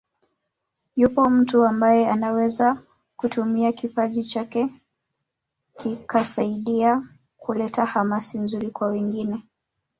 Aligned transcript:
Yupo 0.95 1.29
mtu 1.29 1.65
ambaye 1.65 2.09
anaweza 2.09 2.77
kutumia 3.17 3.71
kipaji 3.71 4.23
chake 4.25 4.69
kikasaidia 5.77 7.07
kuleta 7.37 7.85
hamasa 7.85 8.39
nzuri 8.39 8.69
kwa 8.71 8.87
wengine 8.87 9.43